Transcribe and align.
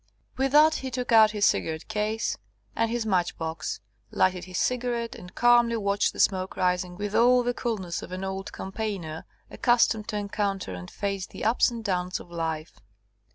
With 0.35 0.51
that 0.53 0.73
he 0.77 0.89
took 0.89 1.11
out 1.11 1.29
his 1.29 1.45
cigarette 1.45 1.87
case, 1.87 2.35
and 2.75 2.89
his 2.89 3.05
match 3.05 3.37
box, 3.37 3.81
lighted 4.09 4.45
his 4.45 4.57
cigarette, 4.57 5.13
and 5.13 5.35
calmly 5.35 5.77
watched 5.77 6.11
the 6.13 6.19
smoke 6.19 6.57
rising 6.57 6.97
with 6.97 7.13
all 7.15 7.43
the 7.43 7.53
coolness 7.53 8.01
of 8.01 8.11
an 8.11 8.23
old 8.23 8.51
campaigner 8.51 9.25
accustomed 9.51 10.07
to 10.07 10.17
encounter 10.17 10.73
and 10.73 10.89
face 10.89 11.27
the 11.27 11.45
ups 11.45 11.69
and 11.69 11.83
downs 11.83 12.19
of 12.19 12.31
life. 12.31 12.79